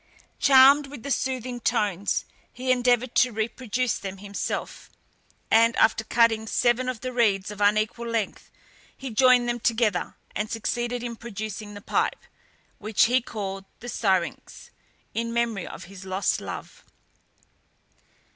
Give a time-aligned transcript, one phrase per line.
[0.39, 4.89] Charmed with the soothing tones, he endeavoured to reproduce them himself,
[5.51, 8.49] and after cutting seven of the reeds of unequal length,
[8.97, 12.23] he joined them together, and succeeded in producing the pipe,
[12.79, 14.71] which he called the syrinx,
[15.13, 16.83] in memory of his lost love.